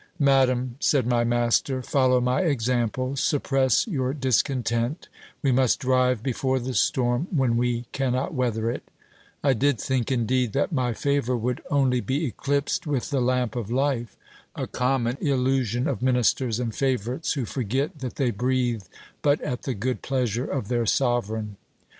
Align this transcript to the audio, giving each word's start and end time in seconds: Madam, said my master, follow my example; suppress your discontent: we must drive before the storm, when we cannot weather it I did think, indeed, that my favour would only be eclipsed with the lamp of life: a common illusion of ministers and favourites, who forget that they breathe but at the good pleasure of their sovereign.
Madam, 0.17 0.77
said 0.79 1.05
my 1.05 1.23
master, 1.23 1.83
follow 1.83 2.19
my 2.19 2.41
example; 2.41 3.15
suppress 3.15 3.85
your 3.87 4.15
discontent: 4.15 5.07
we 5.43 5.51
must 5.51 5.79
drive 5.79 6.23
before 6.23 6.57
the 6.57 6.73
storm, 6.73 7.27
when 7.29 7.55
we 7.55 7.85
cannot 7.91 8.33
weather 8.33 8.67
it 8.71 8.81
I 9.43 9.53
did 9.53 9.79
think, 9.79 10.11
indeed, 10.11 10.53
that 10.53 10.71
my 10.71 10.93
favour 10.93 11.37
would 11.37 11.61
only 11.69 12.01
be 12.01 12.25
eclipsed 12.25 12.87
with 12.87 13.11
the 13.11 13.21
lamp 13.21 13.55
of 13.55 13.69
life: 13.69 14.17
a 14.55 14.65
common 14.65 15.17
illusion 15.21 15.87
of 15.87 16.01
ministers 16.01 16.59
and 16.59 16.73
favourites, 16.73 17.33
who 17.33 17.45
forget 17.45 17.99
that 17.99 18.15
they 18.15 18.31
breathe 18.31 18.85
but 19.21 19.39
at 19.41 19.61
the 19.69 19.75
good 19.75 20.01
pleasure 20.01 20.45
of 20.45 20.67
their 20.67 20.87
sovereign. 20.87 21.57